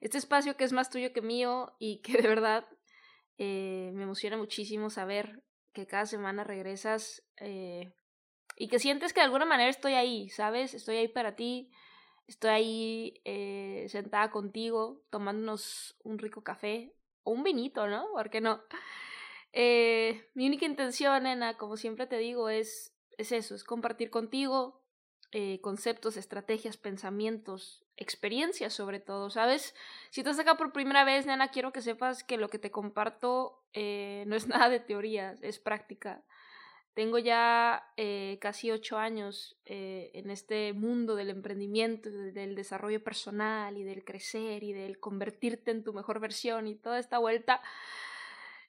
[0.00, 2.66] Este espacio que es más tuyo que mío y que de verdad
[3.38, 7.92] eh, me emociona muchísimo saber que cada semana regresas eh,
[8.56, 10.74] y que sientes que de alguna manera estoy ahí, ¿sabes?
[10.74, 11.70] Estoy ahí para ti,
[12.26, 18.06] estoy ahí eh, sentada contigo, tomándonos un rico café o un vinito, ¿no?
[18.12, 18.62] ¿Por qué no?
[20.34, 24.85] mi única intención, nena, como siempre te digo, es, es eso, es compartir contigo
[25.60, 29.74] conceptos, estrategias, pensamientos, experiencias sobre todo, ¿sabes?
[30.10, 33.62] Si estás acá por primera vez, nena, quiero que sepas que lo que te comparto
[33.72, 36.22] eh, no es nada de teoría, es práctica.
[36.94, 43.76] Tengo ya eh, casi ocho años eh, en este mundo del emprendimiento, del desarrollo personal
[43.76, 47.60] y del crecer y del convertirte en tu mejor versión y toda esta vuelta.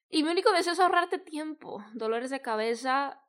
[0.09, 3.21] Y mi único deseo es ahorrarte tiempo, dolores de cabeza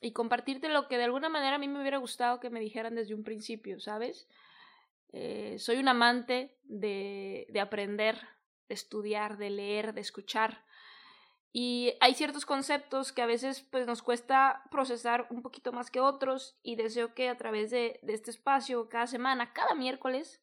[0.00, 2.94] y compartirte lo que de alguna manera a mí me hubiera gustado que me dijeran
[2.94, 4.28] desde un principio, ¿sabes?
[5.12, 8.18] Eh, soy un amante de, de aprender,
[8.68, 10.64] de estudiar, de leer, de escuchar.
[11.52, 16.00] Y hay ciertos conceptos que a veces pues, nos cuesta procesar un poquito más que
[16.00, 20.40] otros y deseo que a través de, de este espacio, cada semana, cada miércoles,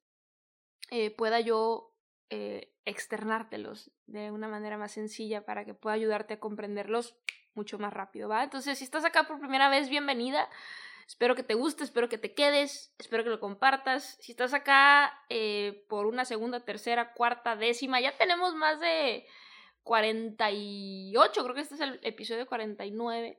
[0.91, 1.94] eh, pueda yo
[2.29, 7.18] eh, externártelos de una manera más sencilla para que pueda ayudarte a comprenderlos
[7.53, 8.44] mucho más rápido, ¿va?
[8.44, 10.50] Entonces, si estás acá por primera vez, bienvenida.
[11.06, 14.18] Espero que te guste, espero que te quedes, espero que lo compartas.
[14.22, 19.28] Si estás acá eh, por una segunda, tercera, cuarta, décima, ya tenemos más de
[19.84, 23.38] 48, creo que este es el episodio 49.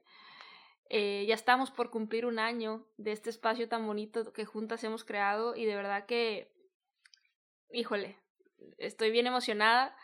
[0.91, 5.05] Eh, ya estamos por cumplir un año de este espacio tan bonito que juntas hemos
[5.05, 6.53] creado y de verdad que,
[7.73, 8.19] híjole,
[8.79, 9.97] estoy bien emocionada.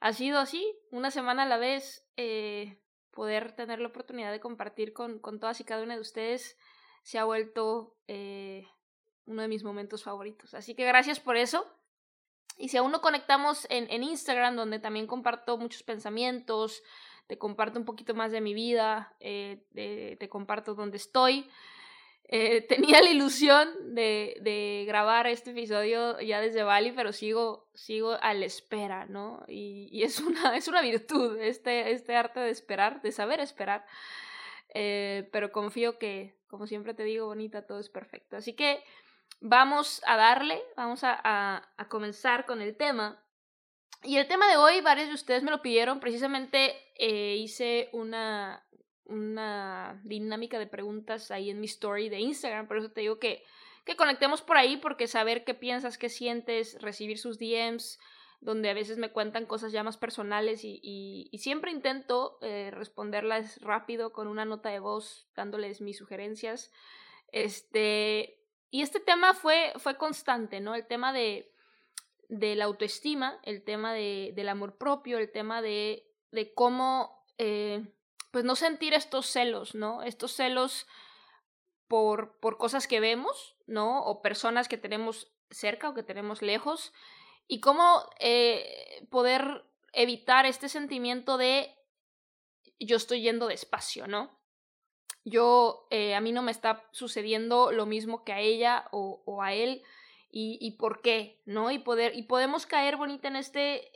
[0.00, 2.80] Ha sido así, una semana a la vez, eh,
[3.10, 6.56] poder tener la oportunidad de compartir con, con todas y cada una de ustedes
[7.02, 8.66] se ha vuelto eh,
[9.26, 10.54] uno de mis momentos favoritos.
[10.54, 11.66] Así que gracias por eso.
[12.56, 16.82] Y si aún no conectamos en, en Instagram, donde también comparto muchos pensamientos,
[17.26, 19.64] te comparto un poquito más de mi vida, eh,
[20.18, 21.48] te comparto dónde estoy.
[22.32, 28.16] Eh, tenía la ilusión de, de, grabar este episodio ya desde Bali, pero sigo, sigo
[28.22, 29.42] a la espera, ¿no?
[29.48, 33.84] Y, y, es, una, es una virtud este, este arte de esperar, de saber esperar.
[34.74, 38.36] Eh, pero confío que, como siempre te digo, bonita, todo es perfecto.
[38.36, 38.80] Así que
[39.40, 43.20] vamos a darle, vamos a, a, comenzar con el tema.
[44.04, 48.64] Y el tema de hoy, varios de ustedes me lo pidieron, precisamente eh, hice una,
[49.10, 53.44] una dinámica de preguntas ahí en mi story de Instagram, por eso te digo que,
[53.84, 57.98] que conectemos por ahí, porque saber qué piensas, qué sientes, recibir sus DMs,
[58.40, 64.12] donde a veces me cuentan cosas ya más personales y, siempre intento eh, responderlas rápido
[64.12, 66.72] con una nota de voz, dándoles mis sugerencias.
[67.32, 68.40] Este,
[68.70, 70.74] y este tema fue, fue constante, ¿no?
[70.74, 71.52] El tema de,
[72.28, 77.84] de la autoestima, el tema de, del amor propio, el tema de, de cómo, eh,
[78.30, 80.02] pues no sentir estos celos, ¿no?
[80.02, 80.86] Estos celos
[81.88, 84.02] por, por cosas que vemos, ¿no?
[84.04, 86.92] O personas que tenemos cerca o que tenemos lejos
[87.48, 91.74] y cómo eh, poder evitar este sentimiento de
[92.78, 94.38] yo estoy yendo despacio, ¿no?
[95.24, 99.42] Yo, eh, a mí no me está sucediendo lo mismo que a ella o, o
[99.42, 99.82] a él
[100.30, 101.70] y, y, por qué, ¿no?
[101.70, 103.89] Y poder, y podemos caer bonita en este,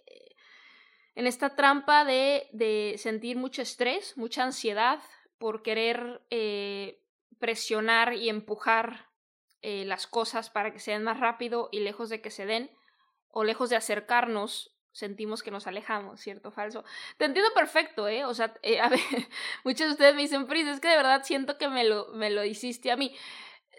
[1.14, 5.00] en esta trampa de, de sentir mucho estrés, mucha ansiedad
[5.38, 7.00] por querer eh,
[7.38, 9.10] presionar y empujar
[9.62, 12.70] eh, las cosas para que sean más rápido y lejos de que se den
[13.28, 16.52] o lejos de acercarnos, sentimos que nos alejamos, ¿cierto?
[16.52, 16.84] Falso.
[17.16, 18.24] Te entiendo perfecto, ¿eh?
[18.24, 19.00] O sea, eh, a ver,
[19.64, 22.30] muchos de ustedes me dicen, Pris, es que de verdad siento que me lo, me
[22.30, 23.14] lo hiciste a mí.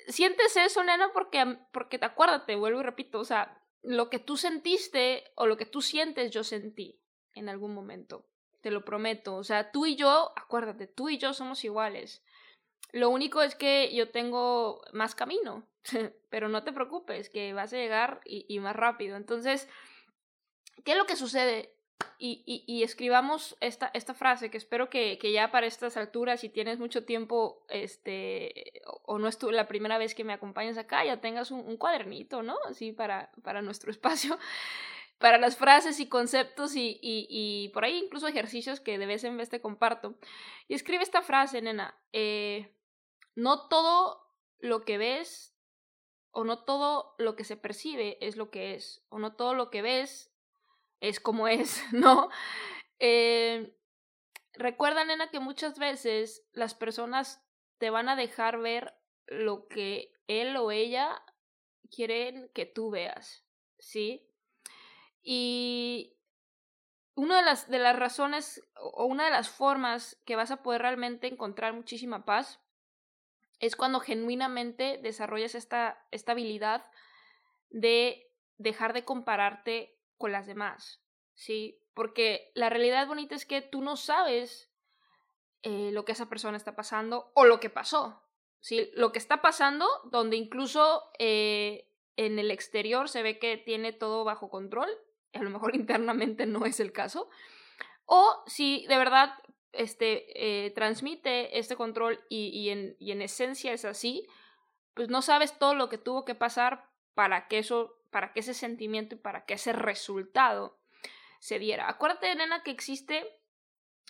[0.08, 4.38] Sientes eso, nena, porque, porque te acuérdate, vuelvo y repito, o sea, lo que tú
[4.38, 7.00] sentiste o lo que tú sientes, yo sentí
[7.36, 8.26] en algún momento.
[8.62, 9.36] te lo prometo.
[9.36, 12.24] O sea, tú y yo, acuérdate, tú y yo somos iguales.
[12.92, 15.68] Lo único es que yo tengo más camino,
[16.30, 19.18] pero no te preocupes, que vas a llegar y, más rápido.
[19.18, 19.68] Entonces,
[20.84, 21.74] ¿qué es lo que sucede?
[22.18, 27.06] Y, escribamos esta, esta frase que espero que, ya para estas alturas, si tienes mucho
[27.06, 31.52] tiempo, este, o, no es tú la primera vez que me acompañas acá, ya tengas
[31.52, 32.56] un, un cuadernito, ¿no?
[32.68, 34.40] Así para, para nuestro espacio
[35.18, 39.38] para las frases y conceptos y, y, por ahí incluso ejercicios que de vez en
[39.38, 40.16] vez te comparto.
[40.68, 41.98] Y escribe esta frase, nena.
[42.12, 42.76] Eh,
[43.36, 45.56] no todo lo que ves
[46.32, 49.70] o no todo lo que se percibe es lo que es, o no todo lo
[49.70, 50.34] que ves
[51.00, 52.30] es como es, ¿no?
[53.00, 53.78] Eh,
[54.54, 57.42] recuerda, nena, que muchas veces las personas
[57.78, 58.94] te van a dejar ver
[59.28, 61.24] lo que él o ella
[61.90, 63.46] quieren que tú veas,
[63.80, 64.28] ¿sí?
[65.28, 66.16] Y
[67.16, 70.84] una de las, de las razones o una de las formas que vas a poder
[70.84, 72.62] realmente encontrar muchísima paz
[73.60, 76.86] es cuando genuinamente desarrollas esta, esta habilidad
[77.72, 81.02] de dejar de compararte con las demás,
[81.34, 81.82] ¿sí?
[81.96, 84.70] Porque la realidad bonita es que tú no sabes
[85.64, 88.22] eh, lo que esa persona está pasando o lo que pasó,
[88.60, 88.92] ¿sí?
[88.94, 94.24] Lo que está pasando, donde incluso eh, en el exterior se ve que tiene todo
[94.24, 94.90] bajo control,
[95.38, 97.30] a lo mejor internamente no es el caso,
[98.06, 99.34] o si de verdad
[99.72, 104.28] este, eh, transmite este control y, en esencia es así,
[104.94, 108.54] pues no sabes todo lo que tuvo que pasar para que eso, para que ese
[108.54, 110.80] sentimiento y para que ese resultado
[111.40, 111.90] se diera.
[111.90, 113.40] Acuérdate, nena, que existe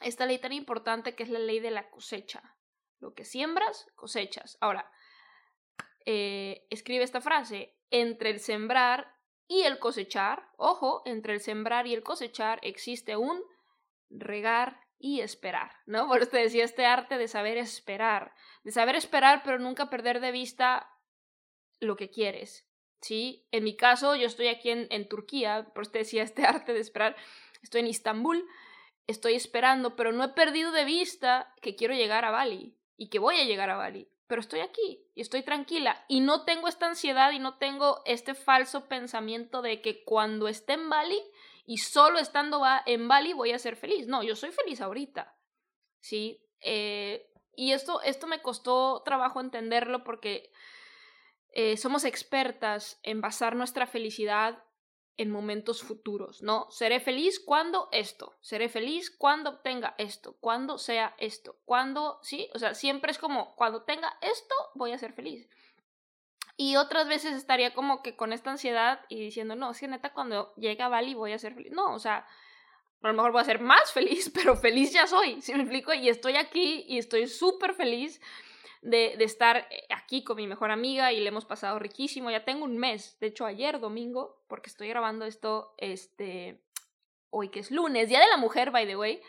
[0.02, 2.56] esta ley tan importante que es la ley de la cosecha.
[3.00, 4.58] Lo que siembras, cosechas.
[4.62, 4.92] Ahora,
[6.06, 9.15] eh, escribe esta frase, entre el sembrar
[9.48, 13.44] y el cosechar, ojo, entre el sembrar y el cosechar existe un
[14.10, 16.08] regar y esperar, ¿no?
[16.08, 18.34] Por eso te decía este arte de saber esperar,
[18.64, 20.90] de saber esperar pero nunca perder de vista
[21.80, 22.68] lo que quieres,
[23.02, 23.46] ¿sí?
[23.52, 26.80] En mi caso, yo estoy aquí en, Turquía, por eso te decía este arte de
[26.80, 27.16] esperar,
[27.62, 28.48] estoy en Istambul,
[29.08, 33.20] estoy esperando, pero no he perdido de vista que quiero llegar a Bali y que
[33.20, 36.88] voy a llegar a Bali pero estoy aquí y estoy tranquila y no tengo esta
[36.88, 41.22] ansiedad y no tengo este falso pensamiento de que cuando esté en Bali
[41.66, 44.08] y solo estando en Bali voy a ser feliz.
[44.08, 45.36] No, yo soy feliz ahorita.
[46.00, 46.44] ¿Sí?
[46.62, 50.52] Eh, y esto, esto me costó trabajo entenderlo porque
[51.54, 54.64] eh, somos expertas en basar nuestra felicidad
[55.18, 56.68] en momentos futuros, ¿no?
[56.70, 62.60] Seré feliz cuando esto, seré feliz cuando obtenga esto, cuando sea esto, cuando, sí, o
[62.60, 65.48] sea, siempre es como, cuando tenga esto, voy a ser feliz.
[66.58, 70.14] Y otras veces estaría como que con esta ansiedad y diciendo, no, es que neta,
[70.14, 71.72] cuando llegue a Bali voy a ser feliz.
[71.72, 72.26] No, o sea,
[73.02, 75.94] a lo mejor voy a ser más feliz, pero feliz ya soy, ¿sí me explico?
[75.94, 78.22] Y estoy aquí y estoy súper feliz
[78.86, 82.30] de, estar eh, aquí con mi mejor amiga y le hemos pasado riquísimo.
[82.30, 86.62] Ya tengo un mes, de hecho ayer domingo, porque estoy grabando esto este
[87.32, 89.22] hoy que es lunes, Día de la Mujer, by the way.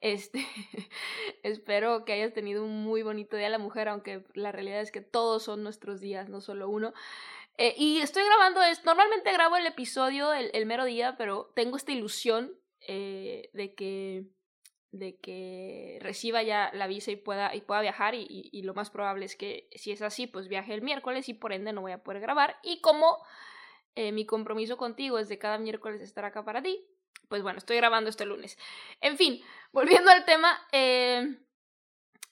[0.00, 0.46] Este,
[1.42, 4.92] espero que hayas tenido un muy bonito Día de la Mujer, aunque la realidad es
[4.92, 6.94] que todos son nuestros días, no solo uno.
[7.58, 11.92] Eh, y estoy grabando esto, normalmente grabo el episodio el, mero día, pero tengo esta
[11.92, 14.24] ilusión eh, de que
[14.92, 18.90] de que reciba ya la visa y pueda, y pueda viajar y, y, lo más
[18.90, 21.92] probable es que si es así, pues viaje el miércoles y por ende no voy
[21.92, 22.56] a poder grabar.
[22.62, 23.18] Y como
[23.96, 26.86] eh, mi compromiso contigo es de cada miércoles estar acá para ti,
[27.28, 28.56] pues bueno, estoy grabando este lunes.
[29.00, 29.42] En fin,
[29.72, 31.38] volviendo al tema, eh,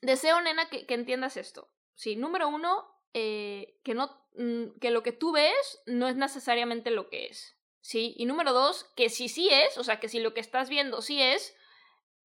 [0.00, 1.68] deseo, nena, que, entiendas esto.
[1.94, 6.90] Sí, número uno, eh, que, no, mm, que lo que tú ves no es necesariamente
[6.90, 7.56] lo que es.
[7.80, 10.68] Sí, y número dos, que si sí es, o sea, que si lo que estás
[10.68, 11.56] viendo sí es,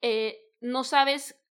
[0.04, 1.42] eh, no sabes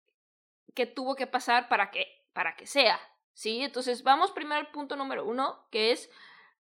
[0.75, 3.01] qué tuvo que pasar para que, para que sea,
[3.33, 3.63] ¿sí?
[3.63, 6.11] Entonces vamos primero al punto número uno, que es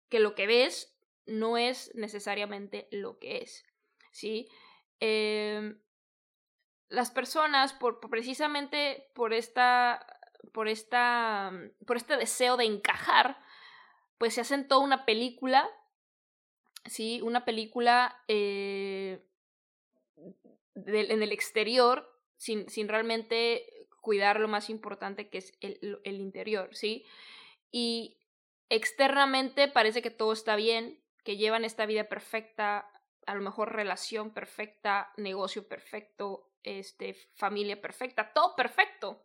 [0.08, 0.96] que lo que ves
[1.26, 3.66] no es necesariamente lo que es,
[4.12, 4.48] ¿sí?
[5.00, 5.82] Em,
[6.88, 10.06] las personas, por, precisamente por esta,
[10.54, 11.52] por esta,
[11.88, 13.44] por este deseo de encajar,
[14.20, 15.68] pues se hacen toda una película,
[16.86, 17.22] ¿sí?
[17.24, 19.26] Una película eh,
[20.76, 26.76] en el exterior sin, sin realmente cuidar lo más importante que es el, el interior,
[26.76, 27.06] ¿sí?
[27.72, 28.18] Y
[28.70, 32.90] externamente parece que todo está bien, que llevan esta vida perfecta,
[33.26, 39.24] a lo mejor relación perfecta, negocio perfecto, este, familia perfecta, todo perfecto.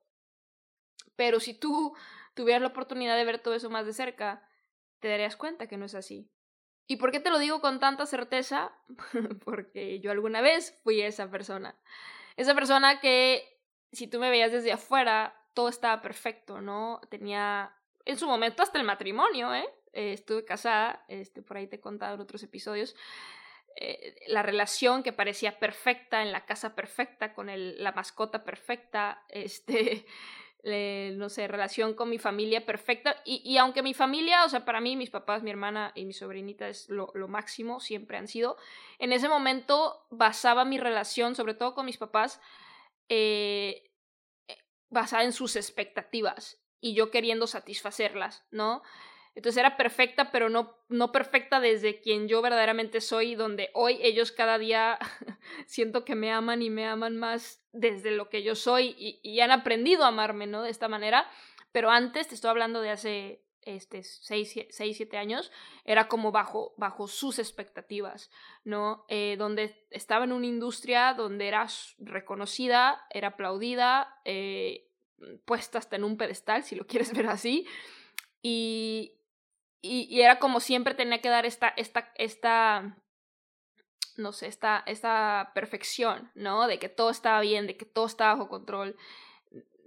[1.16, 1.96] Pero si tú
[2.34, 4.46] tuvieras la oportunidad de ver todo eso más de cerca,
[5.00, 6.30] te darías cuenta que no es así.
[6.86, 8.72] ¿Y por qué te lo digo con tanta certeza?
[9.44, 11.76] Porque yo alguna vez fui esa persona.
[12.36, 13.42] esa persona que
[13.92, 17.00] si tú me veías desde afuera, todo estaba perfecto, ¿no?
[17.08, 17.74] Tenía
[18.04, 19.68] en su momento hasta el matrimonio, ¿eh?
[19.92, 22.94] eh estuve casada, este, por ahí te he contado en otros episodios.
[23.78, 30.06] Eh, la relación que parecía perfecta, en la casa perfecta, con la mascota perfecta, este,
[30.66, 33.16] no sé, relación con mi familia perfecta.
[33.24, 36.12] Y, y, aunque mi familia, o sea, para mí, mis papás, mi hermana y mi
[36.12, 38.56] sobrinita es lo, lo, máximo, siempre han sido,
[38.98, 42.40] en ese momento basaba mi relación, sobre todo con mis papás,
[43.08, 43.90] eh,
[44.48, 44.56] eh
[44.90, 48.82] basada en sus expectativas y yo queriendo satisfacerlas, ¿no?
[49.36, 54.32] Entonces era perfecta, pero no, no perfecta desde quien yo verdaderamente soy, donde hoy ellos
[54.32, 54.98] cada día
[55.66, 59.50] siento que me aman y me aman más desde lo que yo soy y, han
[59.50, 60.62] aprendido a amarme, ¿no?
[60.62, 61.28] De esta manera.
[61.70, 65.52] Pero antes, te estoy hablando de hace este, seis, seis, siete años,
[65.84, 68.30] era como bajo, bajo sus expectativas,
[68.64, 69.04] ¿no?
[69.10, 71.66] Eh, donde estaba en una industria donde era
[71.98, 74.88] reconocida, era aplaudida, eh,
[75.44, 77.66] puesta hasta en un pedestal, si lo quieres ver así,
[78.48, 79.15] y,
[79.82, 82.96] y, era como siempre tenía que dar esta, esta, esta,
[84.16, 86.66] no sé, esta, esta perfección, ¿no?
[86.66, 88.96] De que todo estaba bien, de que todo estaba bajo control.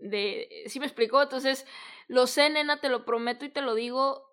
[0.02, 1.22] De, ¿Sí me explicó?
[1.22, 1.66] Entonces,
[2.08, 4.30] lo sé, nena, te lo prometo y te lo digo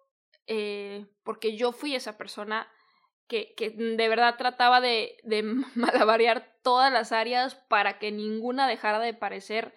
[0.46, 2.70] eh, porque yo fui esa persona
[3.26, 5.42] que, que de verdad trataba de, de
[5.75, 9.75] malabarear todas las áreas para que ninguna dejara de parecer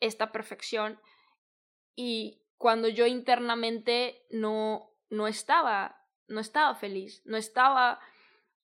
[0.00, 1.00] esta perfección.
[1.96, 8.00] Y, cuando yo internamente no, no estaba, no estaba feliz, no estaba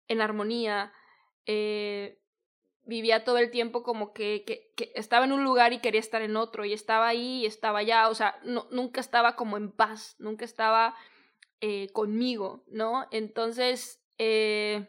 [0.07, 0.93] en armonía,
[1.45, 2.21] eh,
[2.83, 6.21] vivía todo el tiempo como que, que, que, estaba en un lugar y quería estar
[6.21, 10.15] en otro, y estaba ahí y estaba allá, o sea, nunca estaba como en paz,
[10.19, 10.95] nunca estaba
[11.61, 13.07] eh, conmigo, ¿no?
[13.11, 14.87] Entonces, eh,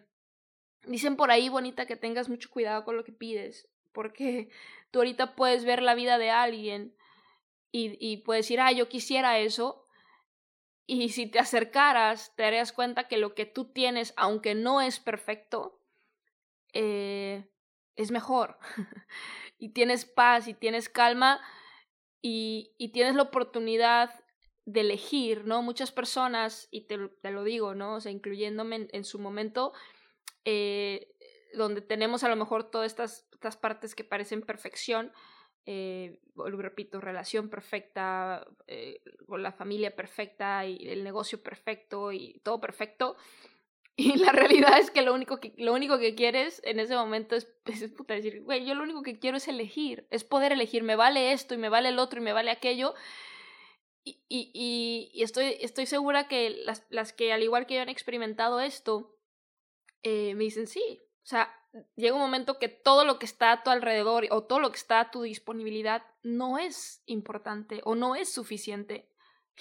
[0.85, 4.51] dicen por ahí, bonita, que tengas mucho cuidado con lo que pides, porque
[4.91, 6.95] tú ahorita puedes ver la vida de alguien
[7.77, 9.85] y, y puedes decir, ah, yo quisiera eso.
[10.87, 14.99] Y si te acercaras, te darías cuenta que lo que tú tienes, aunque no es
[14.99, 15.83] perfecto,
[16.73, 17.51] eh,
[17.97, 18.59] es mejor.
[19.59, 21.41] y tienes paz y tienes calma
[22.23, 24.25] y, y, tienes la oportunidad
[24.65, 25.61] de elegir, ¿no?
[25.61, 27.97] Muchas personas, y te, lo digo, ¿no?
[27.97, 29.75] O sea, incluyéndome en, en su momento,
[30.47, 31.15] eh,
[31.53, 35.13] donde tenemos a lo mejor todas estas, estas partes que parecen perfección,
[35.67, 42.61] eh, repito, relación perfecta, eh, con la familia perfecta y el negocio perfecto y todo
[42.61, 43.17] perfecto.
[43.99, 47.35] Y la realidad es que lo único que, lo único que quieres en ese momento
[47.35, 50.83] es, es puta, decir, güey, yo lo único que quiero es elegir, es poder elegir,
[50.83, 52.95] me vale esto y me vale el otro y me vale aquello.
[54.05, 57.89] Y, y, y estoy, estoy segura que las, las que al igual que yo han
[57.89, 59.17] experimentado esto,
[60.03, 61.53] eh, me dicen, sí, o sea,
[61.95, 64.79] llega un momento que todo lo que está a tu alrededor o todo lo que
[64.79, 69.09] está a tu disponibilidad no es importante o no es suficiente.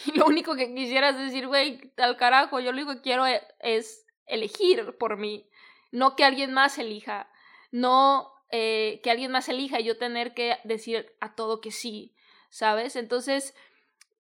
[0.06, 3.42] Y lo único que quisieras decir, güey, al carajo, yo lo único que quiero e,
[3.60, 5.50] es elegir por mí,
[5.92, 7.30] no que alguien más elija,
[7.72, 12.16] no eh, que alguien más elija y yo tener que decir a todo que sí,
[12.50, 12.96] ¿sabes?
[12.96, 13.56] Entonces,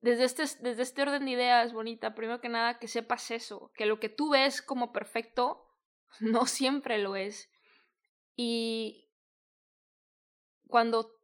[0.02, 3.86] desde este, desde este orden de ideas, bonita, primero que nada, que sepas eso, que
[3.86, 5.68] lo que tú ves como perfecto
[6.20, 7.51] no siempre lo es
[8.36, 9.08] y
[10.68, 11.16] cuando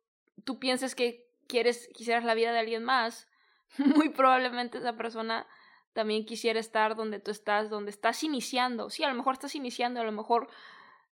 [0.43, 3.27] tú pienses que quieres, quisieras la vida de alguien más,
[3.77, 5.47] muy probablemente esa persona
[5.93, 8.89] también quisiera estar donde tú estás, donde estás iniciando.
[8.89, 10.47] Sí, a lo mejor estás iniciando, a lo mejor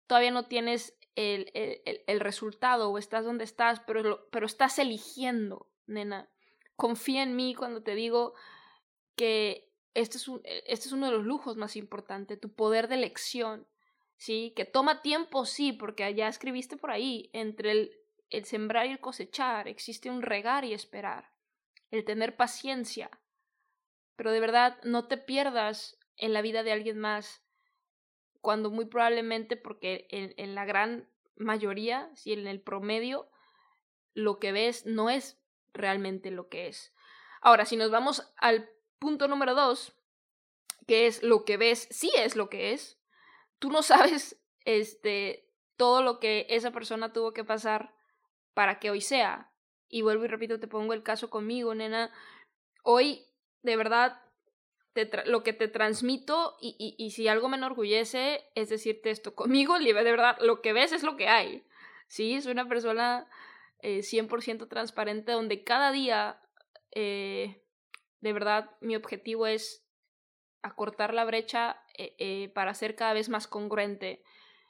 [0.07, 5.67] todavía no tienes el, el, el resultado o estás donde estás, pero, pero estás eligiendo,
[5.85, 6.29] nena.
[6.75, 8.33] Confía en mí cuando te digo
[9.15, 12.95] que este es, un, este es uno de los lujos más importantes, tu poder de
[12.95, 13.67] elección.
[14.21, 14.53] ¿Sí?
[14.55, 17.99] Que toma tiempo, sí, porque ya escribiste por ahí, entre el,
[18.29, 21.31] el sembrar y el cosechar existe un regar y esperar,
[21.89, 23.09] el tener paciencia.
[24.15, 27.43] Pero de verdad, no te pierdas en la vida de alguien más,
[28.41, 33.27] cuando muy probablemente, porque en, en la gran mayoría, si en el promedio,
[34.13, 35.41] lo que ves no es
[35.73, 36.93] realmente lo que es.
[37.41, 39.97] Ahora, si nos vamos al punto número dos,
[40.85, 43.00] que es lo que ves, sí es lo que es,
[43.61, 47.93] tú no sabes este, todo lo que esa persona tuvo que pasar
[48.53, 49.51] para que hoy sea.
[49.87, 52.11] Y vuelvo y repito, te pongo el caso conmigo, nena.
[52.83, 53.27] Hoy,
[53.61, 54.19] de verdad,
[54.93, 59.35] te lo que te transmito y, y, y, si algo me enorgullece es decirte esto.
[59.35, 61.63] Conmigo, de verdad, lo que ves es lo que hay.
[62.07, 63.27] Sí, soy una persona
[63.79, 66.41] eh, 100% transparente donde cada día,
[66.91, 67.63] eh,
[68.21, 69.85] de verdad, mi objetivo es
[70.63, 74.23] acortar la brecha eh, eh, para ser cada vez más congruente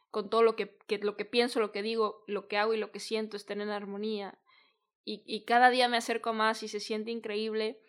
[0.10, 2.92] con todo lo que, lo que pienso, lo que digo, lo que hago y lo
[2.92, 4.38] que siento estén en armonía.
[5.04, 7.82] Y, cada día me acerco más y se siente increíble.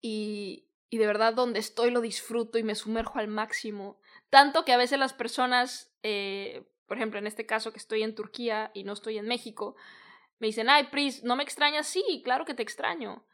[0.00, 3.98] Y, y de verdad donde estoy lo disfruto y me sumerjo al máximo.
[4.30, 8.14] Tanto que a veces las personas, eh, por ejemplo, en este caso que estoy en
[8.14, 9.74] Turquía y no estoy en México,
[10.38, 11.86] me dicen, ay, Pris, ¿no me extrañas?
[11.86, 13.24] Sí, claro que te extraño.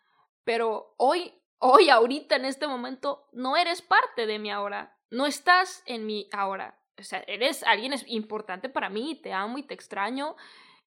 [0.44, 4.96] Pero hoy, hoy, ahorita, en este momento, no eres parte de mi ahora.
[5.10, 6.78] No estás en mi ahora.
[6.98, 10.36] O sea, eres alguien importante para mí, te amo y te extraño.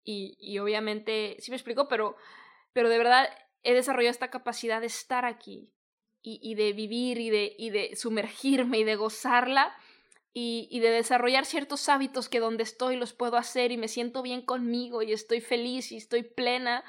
[0.03, 2.15] Y, y obviamente, sí me explico, pero,
[2.74, 3.30] pero de verdad
[3.63, 5.70] he desarrollado esta capacidad de estar aquí
[6.22, 9.75] y, y de vivir y de, y de sumergirme y de gozarla
[10.34, 14.22] y, y, de desarrollar ciertos hábitos que donde estoy los puedo hacer y me siento
[14.24, 16.84] bien conmigo y estoy feliz y estoy plena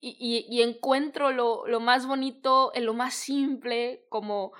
[0.00, 4.52] y, y encuentro lo, lo, más bonito en lo más simple, como,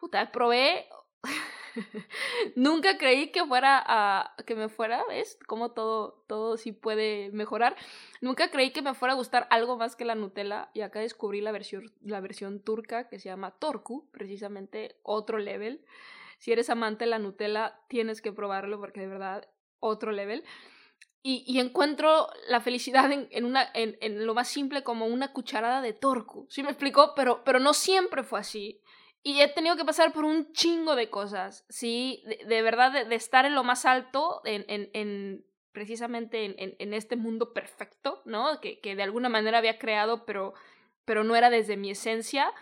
[0.00, 0.88] puta, probé
[2.56, 5.38] Nunca creí que fuera a que me fuera, ¿ves?
[5.46, 7.76] Como todo todo sí puede mejorar.
[8.20, 11.40] Nunca creí que me fuera a gustar algo más que la Nutella y acá descubrí
[11.40, 15.84] la versión la versión turca que se llama Torku, precisamente otro level.
[16.38, 19.48] Si eres amante de la Nutella, tienes que probarlo porque de verdad
[19.80, 20.44] otro level.
[21.26, 25.80] Y, encuentro la felicidad en, en una, en, en, lo más simple como una cucharada
[25.80, 26.46] de torcu.
[26.50, 27.14] ¿Sí me explicó?
[27.16, 28.82] Pero, pero no siempre fue así.
[29.26, 32.22] Y he tenido que pasar por un chingo de cosas, ¿sí?
[32.46, 37.16] De, verdad, de, estar en lo más alto, en, en, en precisamente en, en, este
[37.16, 38.60] mundo perfecto, ¿no?
[38.60, 40.52] Que, que, de alguna manera había creado, pero,
[41.06, 42.52] pero no era desde mi esencia.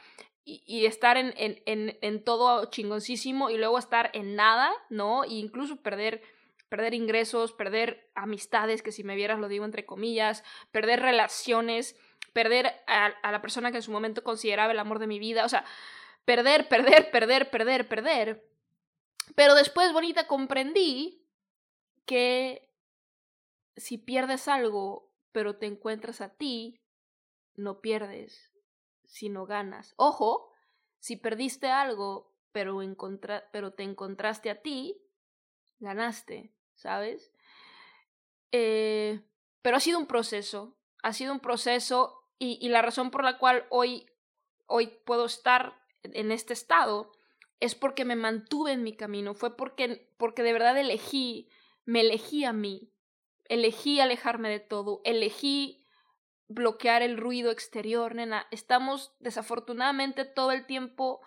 [0.44, 5.24] Y, y estar en, en, en, todo chingoncísimo y luego estar en nada, ¿no?
[5.24, 6.22] E incluso perder,
[6.68, 11.96] perder ingresos, perder amistades, que si me vieras lo digo entre comillas, perder relaciones,
[12.32, 15.44] perder a, a la persona que en su momento consideraba el amor de mi vida,
[15.44, 15.64] o sea,
[16.24, 18.52] perder, perder, perder, perder, perder.
[19.34, 21.26] Pero después, bonita, comprendí
[22.06, 22.70] que
[23.76, 26.80] si pierdes algo, pero te encuentras a ti,
[27.54, 28.52] no pierdes,
[29.04, 29.94] sino ganas.
[29.96, 30.52] Ojo,
[30.98, 32.78] si perdiste algo, pero,
[33.52, 35.02] pero te encontraste a ti,
[35.78, 37.32] ganaste, ¿sabes?
[38.52, 39.22] Eh,
[39.62, 43.38] pero ha sido un proceso, ha sido un proceso y, y la razón por la
[43.38, 44.06] cual hoy,
[44.66, 47.12] hoy puedo estar en este estado
[47.60, 51.48] es porque me mantuve en mi camino, fue porque, porque de verdad elegí,
[51.84, 52.90] me elegí a mí,
[53.44, 55.82] elegí alejarme de todo, elegí
[56.48, 58.46] bloquear el ruido exterior, nena.
[58.50, 61.20] Estamos desafortunadamente todo el tiempo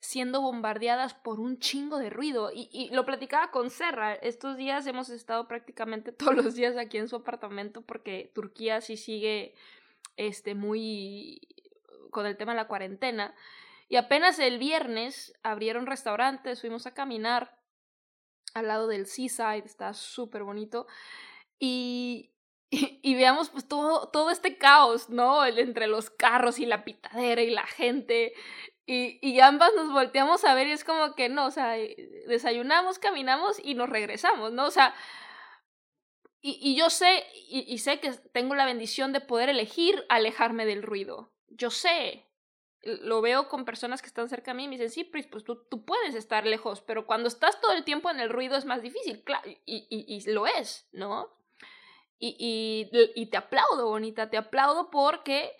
[0.00, 2.50] siendo bombardeadas por un chingo de ruido.
[2.52, 4.14] Y, y, lo platicaba con Serra.
[4.14, 8.96] Estos días hemos estado prácticamente todos los días aquí en su apartamento porque Turquía sí
[8.96, 9.54] sigue
[10.16, 11.40] este, muy
[12.10, 13.34] con el tema de la cuarentena.
[13.90, 17.58] Y apenas el viernes abrieron restaurantes, fuimos a caminar
[18.54, 20.86] al lado del seaside, está súper bonito.
[21.62, 22.32] Y,
[22.70, 25.44] y, veamos pues todo, todo este caos, ¿no?
[25.44, 28.32] El, entre los carros y la pitadera y la gente.
[28.86, 32.24] Y, y ambas nos volteamos a ver y es como que no, o sea, eh,
[32.28, 34.64] desayunamos, caminamos y nos regresamos, ¿no?
[34.64, 34.94] O sea,
[36.40, 40.64] y, y yo sé, y, y sé que tengo la bendición de poder elegir alejarme
[40.64, 41.34] del ruido.
[41.48, 42.29] Yo sé,
[42.82, 45.44] lo veo con personas que están cerca de mí y me dicen, sí, pues, pues
[45.44, 48.82] tú, puedes estar lejos, pero cuando estás todo el tiempo en el ruido es más
[48.82, 49.22] difícil,
[49.66, 51.28] y, y lo es, ¿no?
[52.22, 55.52] Y, y, te aplaudo, bonita, te aplaudo porque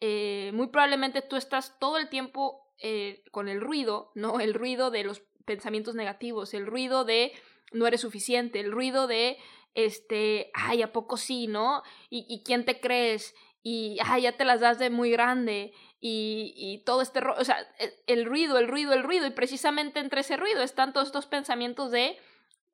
[0.00, 4.40] eh, muy probablemente tú estás todo el tiempo eh, con el ruido, ¿no?
[4.40, 7.32] El ruido de los pensamientos negativos, el ruido de
[7.70, 9.38] no eres suficiente, el ruido de,
[9.74, 11.84] este, ay, ¿a poco sí, no?
[12.08, 13.36] ¿Y, y quién te crees?
[13.62, 17.60] Y, ay, ya te las das de muy grande y, y todo este, o sea,
[17.78, 21.26] e, el ruido, el ruido, el ruido, y precisamente entre ese ruido están todos estos
[21.26, 22.18] pensamientos de,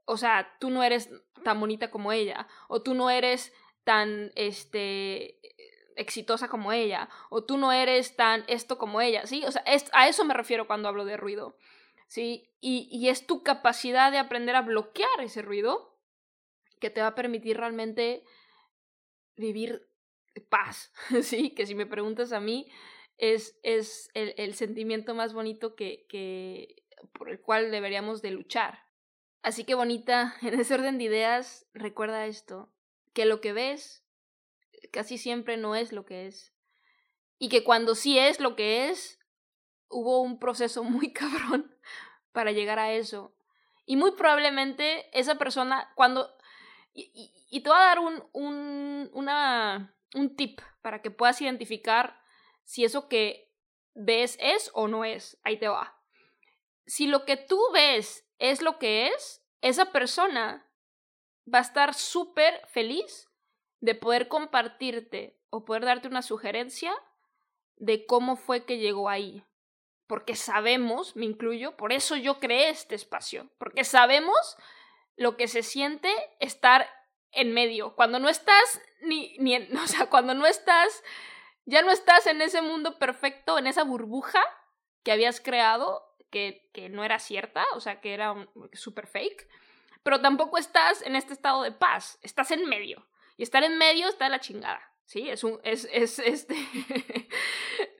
[0.04, 1.10] o sea, tú no eres
[1.42, 5.40] tan bonita como ella, o tú no eres tan, este,
[5.96, 9.44] exitosa como ella, o tú no eres tan esto como ella, ¿sí?
[9.44, 11.56] O sea, es, a eso me refiero cuando hablo de ruido,
[12.06, 12.48] ¿sí?
[12.60, 15.98] Y, y es tu capacidad de aprender a bloquear ese ruido
[16.78, 18.24] que te va a permitir realmente
[19.36, 19.85] vivir
[20.40, 21.50] paz, ¿sí?
[21.50, 22.70] Que si me preguntas a mí,
[23.18, 28.80] es, es el, el, sentimiento más bonito que, que, por el cual deberíamos de luchar.
[29.42, 32.72] Así que bonita, en ese orden de ideas, recuerda esto,
[33.12, 34.06] que lo que ves
[34.92, 36.54] casi siempre no es lo que es.
[37.38, 39.18] Y que cuando sí es lo que es,
[39.88, 41.74] hubo un proceso muy cabrón
[42.32, 43.34] para llegar a eso.
[43.84, 46.34] Y muy probablemente esa persona, cuando...
[46.92, 52.20] Y, y, te voy a dar un, un, una, un tip para que puedas identificar
[52.64, 53.52] si eso que
[53.94, 55.38] ves es o no es.
[55.44, 56.00] Ahí te va.
[56.86, 60.66] Si lo que tú ves es lo que es, esa persona
[61.52, 63.30] va a estar súper feliz
[63.80, 66.92] de poder compartirte o poder darte una sugerencia
[67.76, 69.44] de cómo fue que llegó ahí.
[70.06, 74.56] Porque sabemos, me incluyo, por eso yo creé este espacio, porque sabemos
[75.16, 76.88] lo que se siente estar
[77.32, 81.02] en medio, cuando no estás ni, ni en, o sea, cuando no estás,
[81.64, 84.42] ya no estás en ese mundo perfecto, en esa burbuja
[85.02, 88.34] que habías creado, que, que no era cierta, o sea, que era
[88.72, 89.48] super fake,
[90.02, 93.06] pero tampoco estás en este estado de paz, estás en medio.
[93.36, 94.80] Y estar en medio está de la chingada.
[95.04, 96.56] Sí, es un, es, es, este,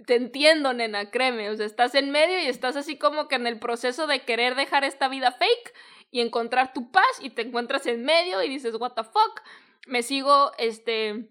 [0.07, 3.47] te entiendo, nena, créeme, o sea, estás en medio y estás así como que en
[3.47, 5.75] el proceso de querer dejar esta vida fake
[6.11, 9.41] y encontrar tu paz y te encuentras en medio y dices, what the fuck,
[9.87, 11.31] me sigo, este,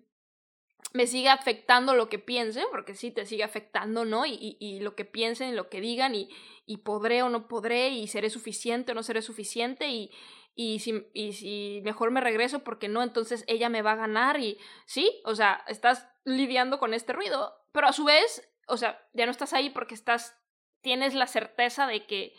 [0.93, 4.25] me sigue afectando lo que piensen, porque sí te sigue afectando, ¿no?
[4.25, 6.29] Y, y, lo que piensen, y lo que digan, y,
[6.65, 10.11] y podré o no podré, y seré suficiente o no seré suficiente, y,
[10.55, 14.39] y si, y si mejor me regreso porque no, entonces ella me va a ganar
[14.39, 19.05] y sí, o sea, estás lidiando con este ruido, pero a su vez, o sea,
[19.13, 20.39] ya no estás ahí porque estás,
[20.79, 22.33] tienes la certeza de que,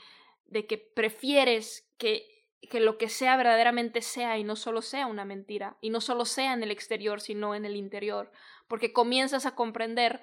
[0.47, 2.36] de que prefieres que,
[2.69, 6.25] que lo que sea verdaderamente sea y no solo sea una mentira, y no solo
[6.25, 8.33] sea en el exterior, sino en el interior,
[8.69, 10.21] porque comienzas a comprender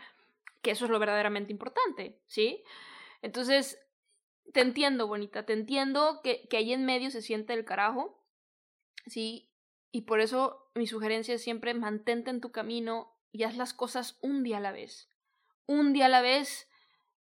[0.62, 2.64] que eso es lo verdaderamente importante, ¿sí?
[3.22, 3.80] Entonces,
[4.54, 8.24] te entiendo, bonita, te entiendo que, que ahí en medio se siente el carajo,
[9.08, 9.50] ¿sí?
[9.92, 14.18] Y por eso mi sugerencia es siempre mantente en tu camino y haz las cosas
[14.22, 15.10] un día a la vez.
[15.66, 16.70] Un día a la vez,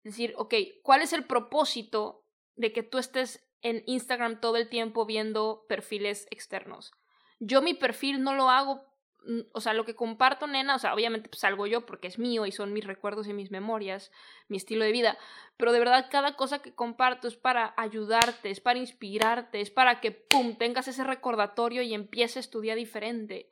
[0.03, 2.25] decir, ok, ¿cuál es el propósito
[2.57, 6.93] de que tú estés en Instagram todo el tiempo viendo perfiles externos?
[7.41, 8.89] Yo mi perfil no lo hago
[9.25, 12.19] Mm, o sea, lo que comparto, nena, o sea, obviamente pues salgo yo porque es
[12.19, 14.11] mío y son mis recuerdos y mis memorias,
[14.49, 15.19] mi estilo de vida,
[15.57, 20.01] pero de verdad cada cosa que comparto es para ayudarte, es para inspirarte, es para
[20.01, 23.51] que, ¡pum!, tengas ese recordatorio y empieces tu día diferente,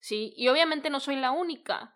[0.00, 0.32] ¿sí?
[0.36, 1.94] Y obviamente no soy la única.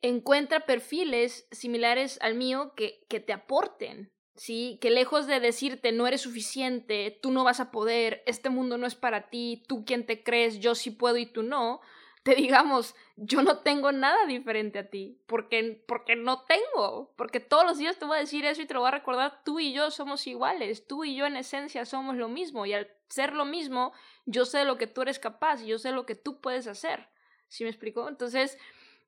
[0.00, 4.78] Encuentra perfiles similares al mío que, que te aporten, ¿sí?
[4.80, 8.86] Que lejos de decirte no eres suficiente, tú no vas a poder, este mundo no
[8.86, 11.80] es para ti, tú quién te crees, yo sí puedo y tú no,
[12.22, 17.64] te digamos, yo no tengo nada diferente a ti, porque, porque no tengo, porque todos
[17.64, 19.72] los días te voy a decir eso y te lo voy a recordar, tú y
[19.72, 23.44] yo somos iguales, tú y yo en esencia somos lo mismo, y al ser lo
[23.44, 23.92] mismo,
[24.24, 27.08] yo sé lo que tú eres capaz, y yo sé lo que tú puedes hacer,
[27.48, 28.08] ¿sí me explico?
[28.08, 28.56] Entonces,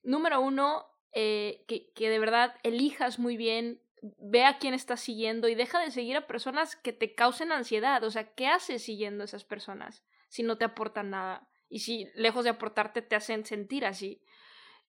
[0.02, 5.48] número uno, eh, que, que de verdad elijas muy bien, ve a quién estás siguiendo
[5.48, 9.22] y deja de seguir a personas que te causen ansiedad, o sea, ¿qué haces siguiendo
[9.22, 11.50] a esas personas si no te aportan nada?
[11.70, 14.20] y si lejos de aportarte te hacen sentir así.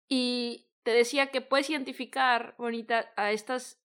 [0.08, 3.80] Y te decía que puedes identificar, bonita, a estas,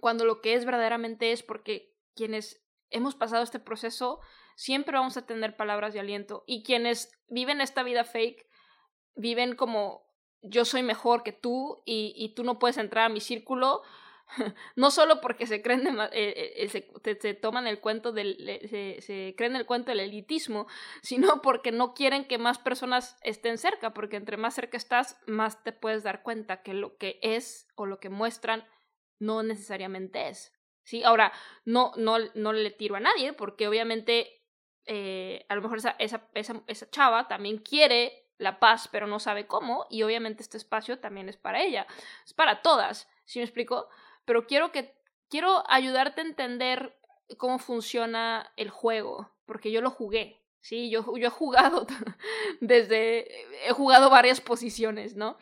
[0.00, 4.20] cuando lo que es verdaderamente es porque quienes hemos pasado este proceso,
[4.54, 6.44] siempre vamos a tener palabras de aliento.
[6.46, 8.46] Y quienes viven esta vida fake,
[9.16, 10.06] viven como
[10.42, 13.82] yo soy mejor que tú y, y tú no puedes entrar a mi círculo,
[14.76, 18.36] no solo porque se creen eh, eh, se, toman el cuento del
[18.68, 20.66] se, se, creen el cuento del elitismo,
[21.02, 25.62] sino porque no quieren que más personas estén cerca, porque entre más cerca estás, más
[25.64, 28.66] te puedes dar cuenta que lo que es o lo que muestran
[29.18, 30.52] no necesariamente es.
[30.84, 31.02] ¿sí?
[31.02, 31.32] Ahora,
[31.64, 34.42] no, no, no le tiro a nadie, porque obviamente
[34.86, 39.18] eh, a lo mejor esa, esa, esa, esa chava también quiere la paz, pero no
[39.20, 41.86] sabe cómo, y obviamente este espacio también es para ella,
[42.24, 43.88] es para todas, ¿sí me explico?
[44.28, 44.94] pero quiero que
[45.30, 46.94] quiero ayudarte a entender
[47.38, 51.86] cómo funciona el juego, porque yo lo jugué, sí, yo, yo he jugado
[52.60, 53.26] desde,
[53.66, 55.38] he jugado varias posiciones, ¿no?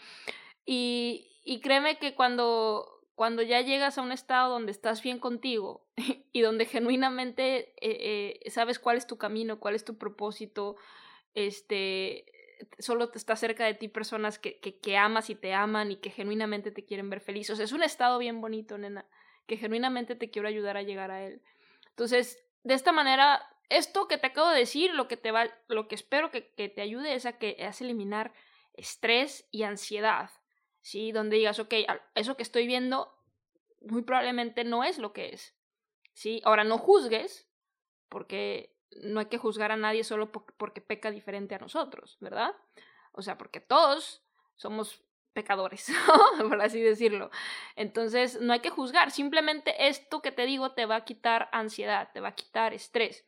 [0.65, 5.85] Y, y créeme que cuando, cuando ya llegas a un estado donde estás bien contigo
[6.33, 10.77] y donde genuinamente eh, eh, sabes cuál es tu camino, cuál es tu propósito,
[11.35, 12.25] este,
[12.79, 16.11] solo está cerca de ti personas que, que, que, amas y te aman y que
[16.11, 17.51] genuinamente te quieren ver feliz.
[17.51, 19.07] O sea, es un estado bien bonito, nena,
[19.47, 21.43] que genuinamente te quiero ayudar a llegar a él.
[21.91, 25.89] Entonces, de esta manera, esto que te acabo de decir, lo que te va, lo
[25.89, 28.33] que espero que, que te ayude es a que es eliminar
[28.75, 30.31] estrés y ansiedad.
[30.81, 31.11] ¿Sí?
[31.11, 31.75] Donde digas, ok,
[32.15, 33.13] eso que estoy viendo
[33.81, 35.57] muy probablemente no es lo que es.
[36.13, 36.41] ¿Sí?
[36.45, 37.49] Ahora no juzgues,
[38.09, 42.55] porque no hay que juzgar a nadie solo porque peca diferente a nosotros, ¿verdad?
[43.13, 44.23] O sea, porque todos
[44.57, 45.87] somos pecadores,
[46.49, 47.31] por así decirlo.
[47.77, 52.11] Entonces, no hay que juzgar, simplemente esto que te digo te va a quitar ansiedad,
[52.13, 53.27] te va a quitar estrés,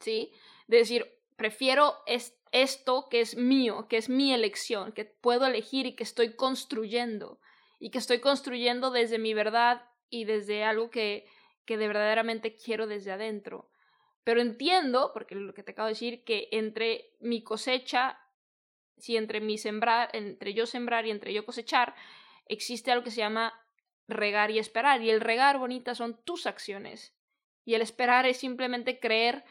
[0.00, 0.32] ¿sí?
[0.66, 1.06] De decir,
[1.36, 1.96] prefiero
[2.52, 7.38] esto que es mío, que es mi elección, que puedo elegir y que estoy construyendo,
[7.78, 11.26] y que estoy construyendo desde mi verdad y desde algo que,
[11.64, 13.69] que de verdaderamente quiero desde adentro.
[14.24, 18.18] Pero entiendo, porque lo que te acabo de decir, que entre mi cosecha,
[18.98, 21.94] si entre mi sembrar, entre yo sembrar y entre yo cosechar,
[22.46, 23.54] existe algo que se llama
[24.08, 25.02] regar y esperar.
[25.02, 27.14] Y el regar, bonita, son tus acciones.
[27.64, 29.44] Y el esperar es simplemente creer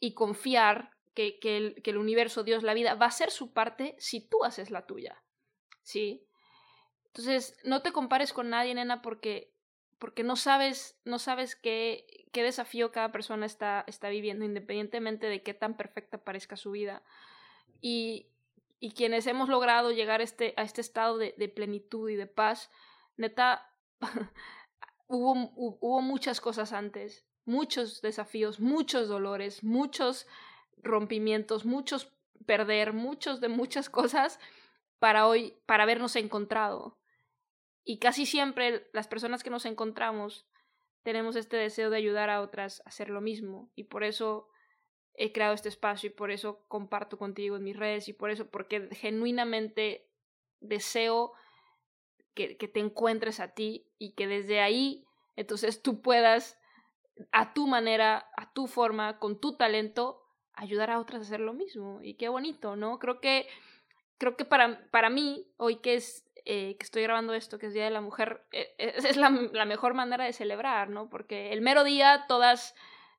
[0.00, 4.20] y confiar que, que, el, universo, Dios, la vida, va a hacer su parte si
[4.20, 5.22] tú haces la tuya.
[5.82, 6.26] ¿Sí?
[7.06, 9.54] Entonces, no te compares con nadie, nena, porque,
[9.98, 15.42] porque no sabes, no sabes qué, qué desafío cada persona está, está viviendo, independientemente de
[15.42, 17.02] qué tan perfecta parezca su vida.
[17.80, 18.26] Y,
[18.78, 22.70] y quienes hemos logrado llegar este, a este estado de, de plenitud y de paz,
[23.16, 23.72] neta,
[25.06, 30.26] hubo, hubo muchas cosas antes, muchos desafíos, muchos dolores, muchos
[30.76, 32.12] rompimientos, muchos
[32.44, 34.38] perder, muchos de muchas cosas
[34.98, 36.98] para hoy, para habernos encontrado.
[37.82, 40.44] Y casi siempre las personas que nos encontramos
[41.06, 43.70] tenemos este deseo de ayudar a otras a hacer lo mismo.
[43.76, 44.48] Y por eso
[45.14, 48.50] he creado este espacio y por eso comparto contigo en mis redes y por eso,
[48.50, 50.10] porque genuinamente
[50.58, 51.32] deseo
[52.34, 56.58] que, que te encuentres a ti y que desde ahí entonces tú puedas
[57.30, 61.54] a tu manera, a tu forma, con tu talento, ayudar a otras a hacer lo
[61.54, 62.00] mismo.
[62.02, 62.98] Y qué bonito, ¿no?
[62.98, 63.46] Creo que,
[64.18, 67.74] creo que para, para mí, hoy que es eh, que estoy grabando esto, que es
[67.74, 71.10] Día de la Mujer, eh, es la, la, mejor manera de celebrar, ¿no?
[71.10, 72.74] Porque el mero día todas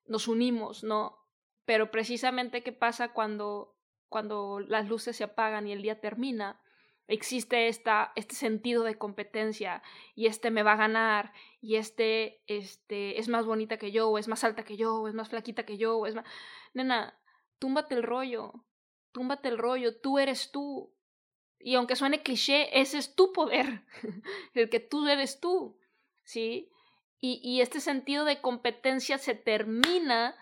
[0.06, 1.20] nos unimos, ¿no?
[1.66, 3.76] Pero precisamente qué pasa cuando,
[4.10, 6.62] cuando las luces se apagan y el día termina,
[7.08, 9.82] existe esta, este sentido de competencia
[10.16, 14.18] y este me va a ganar y este, este es más bonita que yo o
[14.18, 16.26] es más alta que yo o es más flaquita que yo o es más...
[16.74, 17.20] Nena,
[17.60, 18.54] túmbate el rollo,
[19.12, 20.94] túmbate el rollo, tú eres tú.
[21.60, 23.84] Y aunque suene cliché, ese es tu poder,
[24.54, 25.80] el que tú eres tú,
[26.24, 26.72] ¿sí?
[27.20, 30.36] Y, y este sentido de competencia se termina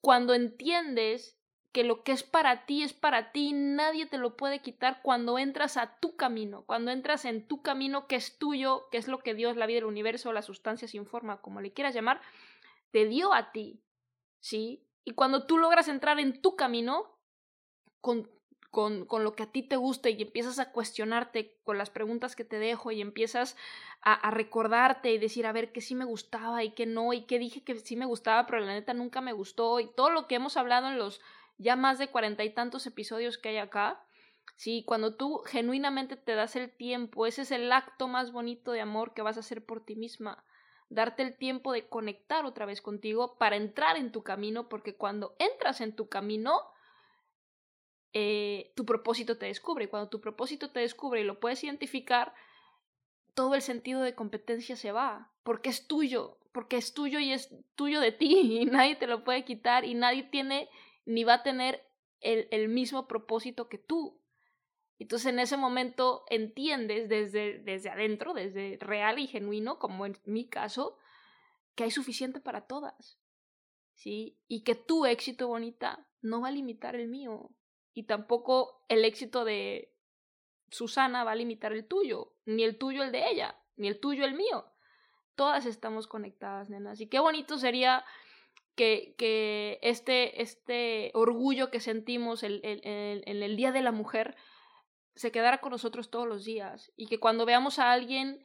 [0.00, 1.38] cuando entiendes
[1.72, 5.38] que lo que es para ti es para ti, nadie te lo puede quitar cuando
[5.38, 9.18] entras a tu camino, cuando entras en tu camino que es tuyo, que es lo
[9.18, 12.20] que Dios, la vida, el universo, la sustancia sin forma, como le quieras llamar,
[12.90, 13.82] te dio a ti,
[14.40, 14.82] ¿sí?
[15.04, 17.18] Y cuando tú logras entrar en tu camino
[18.00, 18.30] con,
[18.70, 22.36] con, con lo que a ti te gusta y empiezas a cuestionarte con las preguntas
[22.36, 23.56] que te dejo y empiezas
[24.02, 27.22] a, a recordarte y decir, a ver, qué sí me gustaba y qué no, y
[27.22, 30.26] qué dije que sí me gustaba, pero la neta nunca me gustó, y todo lo
[30.26, 31.20] que hemos hablado en los
[31.58, 34.04] ya más de cuarenta y tantos episodios que hay acá,
[34.56, 38.80] sí, cuando tú genuinamente te das el tiempo, ese es el acto más bonito de
[38.80, 40.44] amor que vas a hacer por ti misma,
[40.88, 45.34] darte el tiempo de conectar otra vez contigo para entrar en tu camino, porque cuando
[45.38, 46.62] entras en tu camino,
[48.12, 52.34] eh, tu propósito te descubre, y cuando tu propósito te descubre y lo puedes identificar,
[53.34, 57.54] todo el sentido de competencia se va, porque es tuyo, porque es tuyo y es
[57.74, 60.68] tuyo de ti, y nadie te lo puede quitar, y nadie tiene
[61.04, 61.84] ni va a tener
[62.20, 64.20] el, el mismo propósito que tú.
[64.98, 70.48] Entonces en ese momento entiendes desde, desde adentro, desde real y genuino, como en mi
[70.48, 70.98] caso,
[71.74, 73.18] que hay suficiente para todas.
[73.94, 74.38] ¿Sí?
[74.48, 77.50] Y que tu éxito bonita no va a limitar el mío.
[77.98, 79.92] Y tampoco el éxito de
[80.70, 84.24] Susana va a limitar el tuyo, ni el tuyo el de ella, ni el tuyo
[84.24, 84.66] el mío.
[85.34, 87.00] Todas estamos conectadas, nenas.
[87.00, 88.04] Y qué bonito sería
[88.76, 94.36] que, que este, este orgullo que sentimos en el, el, el, Día de la Mujer
[95.16, 98.40] se quedara con nosotros todos los días y que cuando veamos a alguien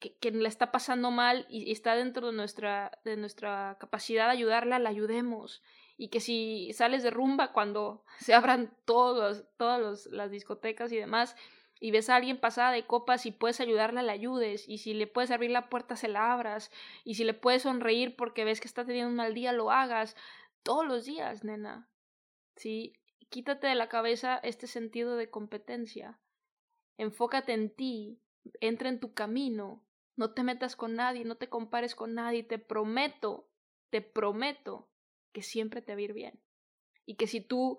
[0.00, 4.24] que, que le está pasando mal y, y, está dentro de nuestra, de nuestra capacidad
[4.24, 5.62] de ayudarla, la ayudemos.
[5.98, 11.36] Y que si sales de rumba cuando se abran todos, todas las discotecas y demás,
[11.80, 14.68] y ves a alguien pasada de copas y puedes ayudarla, la ayudes.
[14.68, 16.70] Y si le puedes abrir la puerta, se la abras.
[17.04, 20.16] Y si le puedes sonreír porque ves que está teniendo un mal día, lo hagas.
[20.62, 21.88] Todos los días, nena.
[22.56, 22.94] ¿Sí?
[23.28, 26.18] Quítate de la cabeza este sentido de competencia.
[26.96, 28.20] Enfócate en ti.
[28.60, 29.84] Entra en tu camino.
[30.16, 32.42] No te metas con nadie, no te compares con nadie.
[32.42, 33.48] Te prometo,
[33.90, 34.88] te prometo
[35.32, 36.40] que siempre te va a ir bien.
[37.06, 37.78] Y que si tú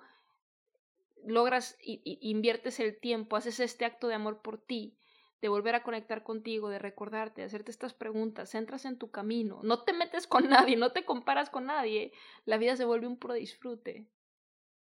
[1.25, 4.97] logras y, inviertes el tiempo, haces este acto de amor por ti,
[5.41, 9.61] de volver a conectar contigo, de recordarte, de hacerte estas preguntas, entras en tu camino,
[9.63, 12.11] no te metes con nadie, no te comparas con nadie,
[12.45, 14.07] la vida se vuelve un puro disfrute,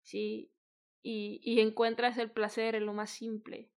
[0.02, 0.50] ¿sí?
[1.02, 3.70] Y, y encuentras el placer en lo más simple,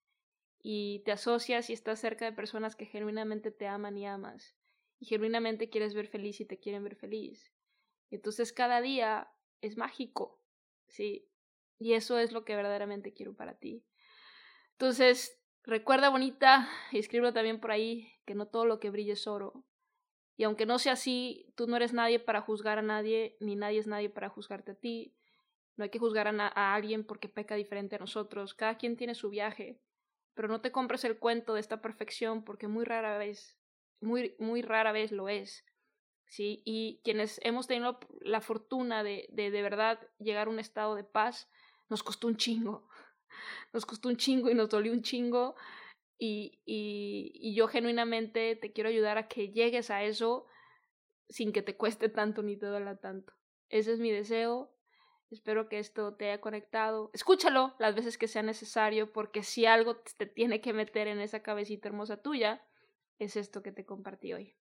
[0.61, 4.55] y te asocias y estás cerca de personas que genuinamente te aman y amas,
[4.99, 7.51] y genuinamente quieres ver feliz y te quieren ver feliz.
[8.09, 10.41] Entonces cada día es mágico,
[10.87, 11.29] ¿sí?
[11.77, 13.85] Y eso es lo que verdaderamente quiero para ti.
[14.71, 19.27] Entonces, recuerda bonita, y escríbelo también por ahí, que no todo lo que brille es
[19.27, 19.65] oro.
[20.37, 23.79] Y aunque no sea así, tú no eres nadie para juzgar a nadie, ni nadie
[23.79, 25.13] es nadie para juzgarte a ti.
[25.75, 28.53] No hay que juzgar a, a alguien porque peca diferente a nosotros.
[28.53, 29.81] Cada quien tiene su viaje.
[30.33, 33.57] Pero no te compres el cuento de esta perfección porque muy rara vez,
[33.99, 35.65] muy, muy rara vez lo es.
[36.29, 36.61] ¿Sí?
[36.63, 41.03] Y quienes hemos tenido la fortuna de, de de verdad llegar a un estado de
[41.03, 41.49] paz,
[41.89, 42.87] nos costó un chingo.
[43.71, 45.55] Nos costó un chingo y nos dolió un chingo.
[46.17, 50.47] Y, y, y yo genuinamente te quiero ayudar a que llegues a eso
[51.29, 53.33] sin que te cueste tanto ni te duela tanto.
[53.69, 54.73] Ese es mi deseo.
[55.29, 57.11] Espero que esto te haya conectado.
[57.13, 61.43] Escúchalo las veces que sea necesario, porque si algo te tiene que meter en esa
[61.43, 62.65] cabecita hermosa tuya,
[63.19, 64.58] es esto que te compartí hoy.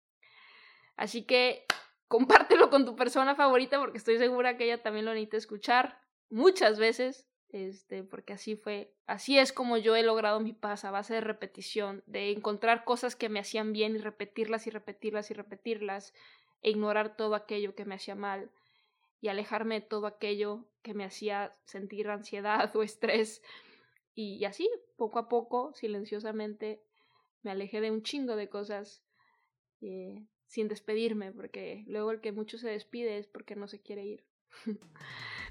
[0.97, 1.65] Así que
[2.09, 6.01] compártelo con tu persona favorita porque estoy segura que ella también lo necesita escuchar
[6.31, 10.91] muchas veces, este, porque así fue, así es como yo he logrado mi paz a
[10.91, 15.35] base de repetición, de encontrar cosas que me hacían bien y repetirlas y repetirlas y
[15.35, 16.15] repetirlas
[16.63, 18.51] e ignorar todo aquello que me hacía mal
[19.21, 23.43] y alejarme de todo aquello que me hacía sentir ansiedad o estrés.
[24.15, 26.83] Y, así, poco a poco, silenciosamente,
[27.43, 29.03] me alejé de un chingo de cosas
[29.81, 34.05] eh, sin despedirme, porque luego el que mucho se despide es porque no se quiere
[34.05, 34.23] ir.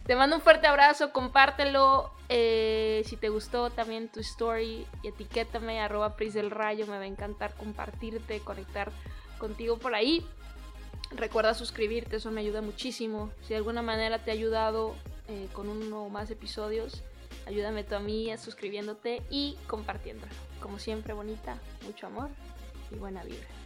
[0.06, 2.12] te mando un fuerte abrazo, compártelo.
[2.30, 7.08] Eh, si te gustó también tu story, etiquétame, arroba Pris del Rayo, me va a
[7.08, 8.92] encantar compartirte, conectar
[9.40, 10.24] contigo por ahí.
[11.10, 13.32] Recuerda suscribirte, eso me ayuda muchísimo.
[13.42, 14.94] Si de alguna manera te ha ayudado
[15.30, 17.02] eh, con uno o más episodios,
[17.48, 20.32] ayúdame tú a mí suscribiéndote y compartiéndolo.
[20.62, 22.30] Como siempre, bonita, mucho amor
[22.92, 23.61] y buena vibra.